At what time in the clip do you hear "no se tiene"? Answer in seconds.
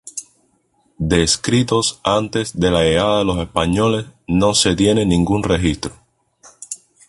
4.27-5.05